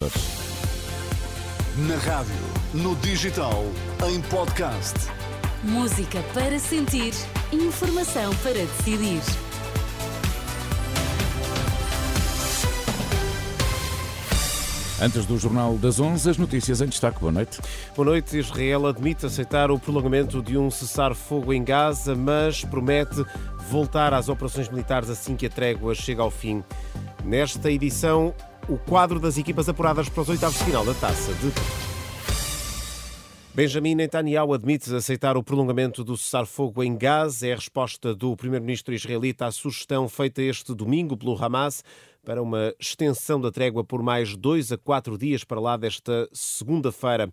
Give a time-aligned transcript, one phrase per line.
[0.00, 2.32] Na rádio,
[2.72, 3.64] no digital,
[4.08, 4.94] em podcast.
[5.64, 7.12] Música para sentir,
[7.52, 9.20] informação para decidir.
[15.00, 17.18] Antes do Jornal das 11, as notícias em destaque.
[17.18, 17.60] Boa noite.
[17.96, 18.38] Boa noite.
[18.38, 23.24] Israel admite aceitar o prolongamento de um cessar-fogo em Gaza, mas promete
[23.68, 26.62] voltar às operações militares assim que a trégua chega ao fim.
[27.24, 28.34] Nesta edição,
[28.68, 31.50] o quadro das equipas apuradas para os oitavos de final da Taça de
[33.54, 37.48] Benjamin Netanyahu admite aceitar o prolongamento do cessar-fogo em Gaza.
[37.48, 41.82] É a resposta do primeiro-ministro israelita à sugestão feita este domingo pelo Hamas
[42.24, 47.32] para uma extensão da trégua por mais dois a quatro dias para lá desta segunda-feira.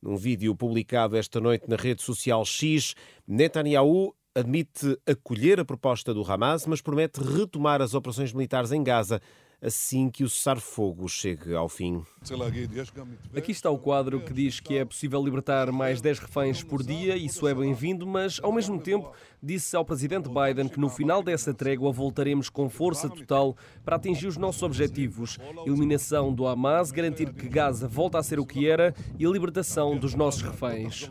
[0.00, 2.94] Num vídeo publicado esta noite na rede social X,
[3.28, 9.20] Netanyahu admite acolher a proposta do Hamas, mas promete retomar as operações militares em Gaza
[9.60, 12.02] assim que o cessar-fogo chegue ao fim.
[13.34, 17.16] Aqui está o quadro que diz que é possível libertar mais 10 reféns por dia,
[17.16, 21.54] isso é bem-vindo, mas ao mesmo tempo disse ao presidente Biden que no final dessa
[21.54, 27.48] trégua voltaremos com força total para atingir os nossos objetivos: eliminação do Hamas, garantir que
[27.48, 31.10] Gaza volta a ser o que era e a libertação dos nossos reféns.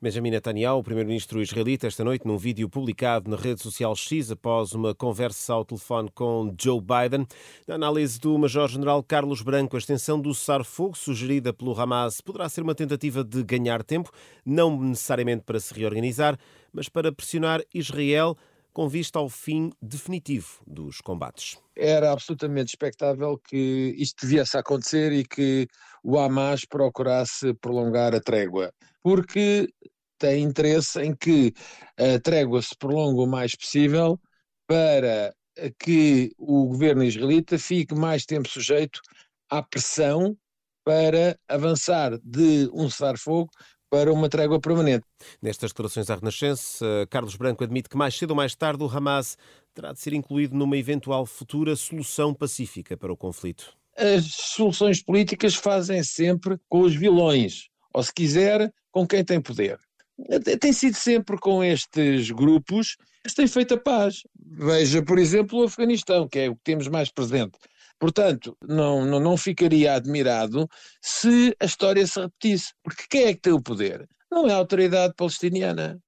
[0.00, 4.72] Benjamin Netanyahu, o primeiro-ministro israelita, esta noite, num vídeo publicado na rede social X, após
[4.72, 7.26] uma conversa ao telefone com Joe Biden.
[7.66, 12.60] Na análise do Major-General Carlos Branco, a extensão do cessar-fogo sugerida pelo Hamas poderá ser
[12.60, 14.10] uma tentativa de ganhar tempo,
[14.44, 16.38] não necessariamente para se reorganizar,
[16.72, 18.36] mas para pressionar Israel
[18.74, 21.56] com vista ao fim definitivo dos combates.
[21.76, 25.66] Era absolutamente expectável que isto viesse a acontecer e que
[26.02, 29.68] o Hamas procurasse prolongar a trégua, porque
[30.18, 31.54] tem interesse em que
[31.96, 34.20] a trégua se prolongue o mais possível
[34.66, 35.32] para
[35.78, 39.00] que o governo israelita fique mais tempo sujeito
[39.48, 40.36] à pressão
[40.84, 43.50] para avançar de um cessar-fogo
[43.94, 45.04] para uma trégua permanente.
[45.40, 49.38] Nestas declarações à Renascença, Carlos Branco admite que mais cedo ou mais tarde o Hamas
[49.72, 53.72] terá de ser incluído numa eventual futura solução pacífica para o conflito.
[53.96, 59.78] As soluções políticas fazem sempre com os vilões, ou se quiser, com quem tem poder.
[60.60, 64.22] Tem sido sempre com estes grupos que se tem feito a paz.
[64.44, 67.56] Veja, por exemplo, o Afeganistão, que é o que temos mais presente.
[67.98, 70.68] Portanto, não, não, não ficaria admirado
[71.00, 72.72] se a história se repetisse.
[72.82, 74.08] Porque quem é que tem o poder?
[74.30, 75.98] Não é a autoridade palestiniana.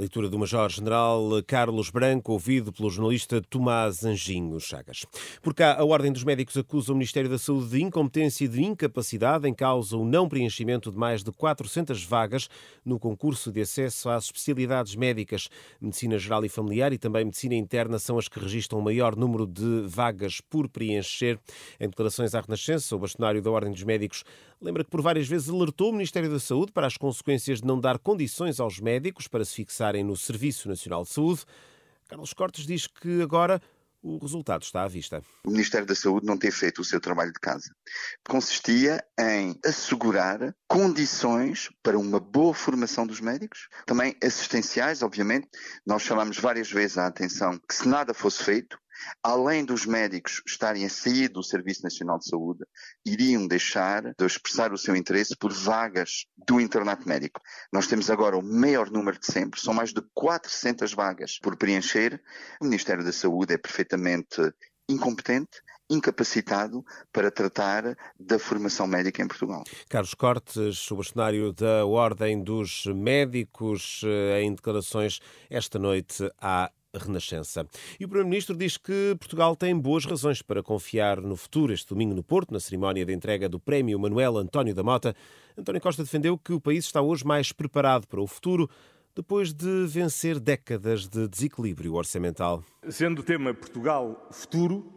[0.00, 5.04] Leitura do Major-General Carlos Branco, ouvido pelo jornalista Tomás Anjinho Chagas.
[5.42, 8.62] Por cá, a Ordem dos Médicos acusa o Ministério da Saúde de incompetência e de
[8.62, 12.48] incapacidade em causa o não preenchimento de mais de 400 vagas
[12.82, 15.50] no concurso de acesso às especialidades médicas.
[15.78, 19.46] Medicina Geral e Familiar e também Medicina Interna são as que registram o maior número
[19.46, 21.38] de vagas por preencher.
[21.78, 24.24] Em declarações à Renascença, o bastonário da Ordem dos Médicos
[24.62, 27.80] lembra que por várias vezes alertou o Ministério da Saúde para as consequências de não
[27.80, 31.44] dar condições aos médicos para se fixar estarem no Serviço Nacional de Saúde.
[32.08, 33.60] Carlos Cortes diz que agora
[34.02, 35.22] o resultado está à vista.
[35.44, 37.74] O Ministério da Saúde não tem feito o seu trabalho de casa.
[38.26, 45.48] Consistia em assegurar condições para uma boa formação dos médicos, também assistenciais, obviamente.
[45.84, 48.78] Nós chamamos várias vezes a atenção que se nada fosse feito,
[49.22, 52.64] além dos médicos estarem a sair do Serviço Nacional de Saúde,
[53.04, 57.40] iriam deixar de expressar o seu interesse por vagas do internato médico.
[57.72, 62.20] Nós temos agora o maior número de sempre, são mais de 400 vagas por preencher.
[62.60, 64.52] O Ministério da Saúde é perfeitamente
[64.88, 69.64] incompetente, incapacitado para tratar da formação médica em Portugal.
[69.88, 77.66] Carlos Cortes, o bastonário da Ordem dos Médicos, eh, em declarações esta noite à Renascença.
[77.98, 81.72] E o Primeiro-Ministro diz que Portugal tem boas razões para confiar no futuro.
[81.72, 85.14] Este domingo no Porto, na cerimónia de entrega do Prémio Manuel António da Mota,
[85.56, 88.68] António Costa defendeu que o país está hoje mais preparado para o futuro
[89.14, 92.64] depois de vencer décadas de desequilíbrio orçamental.
[92.88, 94.92] Sendo o tema Portugal futuro,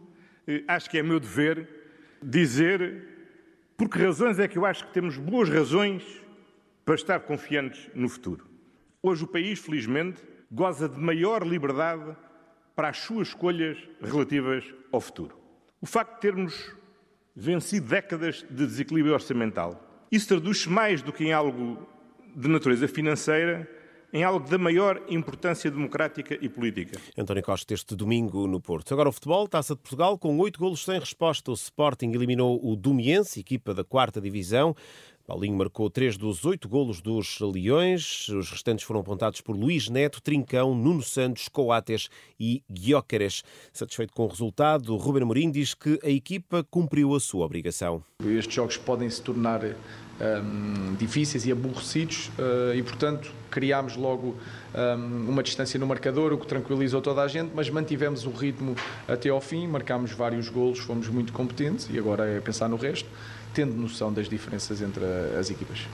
[0.46, 1.68] eh, acho que é meu dever
[2.22, 3.08] dizer
[3.76, 6.04] por que razões é que eu acho que temos boas razões
[6.84, 8.46] para estar confiantes no futuro.
[9.02, 10.22] Hoje o país, felizmente,
[10.54, 12.16] goza de maior liberdade
[12.76, 15.36] para as suas escolhas relativas ao futuro.
[15.80, 16.74] O facto de termos
[17.34, 21.84] vencido décadas de desequilíbrio orçamental, isso traduz-se mais do que em algo
[22.36, 23.68] de natureza financeira,
[24.12, 27.00] em algo da maior importância democrática e política.
[27.18, 28.94] António Costa, este domingo no Porto.
[28.94, 31.50] Agora o futebol, Taça de Portugal, com oito golos sem resposta.
[31.50, 34.76] O Sporting eliminou o Domiense, equipa da quarta divisão.
[35.26, 38.28] Paulinho marcou três dos oito golos dos Leões.
[38.28, 43.42] Os restantes foram apontados por Luís Neto, Trincão, Nuno Santos, Coates e Guiócares.
[43.72, 48.04] Satisfeito com o resultado, Ruben Amorim diz que a equipa cumpriu a sua obrigação.
[48.22, 49.62] Estes jogos podem se tornar
[50.20, 54.36] um, difíceis e aborrecidos uh, e, portanto, criámos logo
[54.74, 58.74] um, uma distância no marcador, o que tranquilizou toda a gente, mas mantivemos o ritmo
[59.08, 63.08] até ao fim, marcámos vários golos, fomos muito competentes e agora é pensar no resto
[63.54, 65.04] tendo noção das diferenças entre
[65.38, 65.86] as equipas.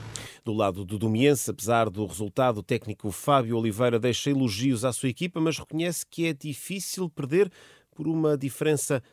[0.43, 5.09] Do lado do Domiense, apesar do resultado, o técnico Fábio Oliveira deixa elogios à sua
[5.09, 7.51] equipa, mas reconhece que é difícil perder
[7.95, 9.03] por uma diferença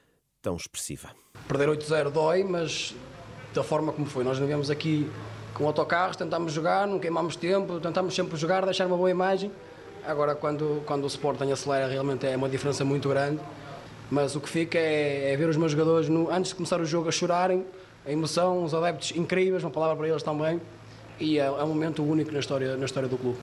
[0.40, 1.11] tão expressiva.
[1.46, 2.94] Perder 8-0 dói, mas
[3.54, 4.24] da forma como foi.
[4.24, 5.10] Nós não viemos aqui
[5.54, 9.50] com autocarros, tentámos jogar, não queimámos tempo, tentámos sempre jogar, deixar uma boa imagem.
[10.06, 13.40] Agora, quando, quando o Sporting acelera, realmente é uma diferença muito grande.
[14.10, 16.84] Mas o que fica é, é ver os meus jogadores, no, antes de começar o
[16.84, 17.66] jogo, a chorarem,
[18.06, 20.60] a emoção, os adeptos incríveis, uma palavra para eles também,
[21.20, 23.38] e é, é um momento único na história, na história do clube.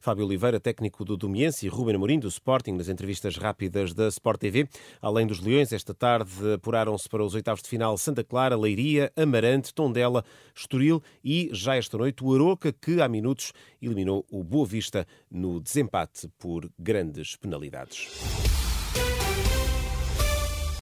[0.00, 4.40] Fábio Oliveira, técnico do Domiense, e Ruben Amorim, do Sporting, nas entrevistas rápidas da Sport
[4.40, 4.68] TV.
[5.00, 9.74] Além dos Leões, esta tarde apuraram-se para os oitavos de final Santa Clara, Leiria, Amarante,
[9.74, 15.06] Tondela, Estoril e, já esta noite, o Aroca, que há minutos eliminou o Boa Vista
[15.30, 18.08] no desempate por grandes penalidades.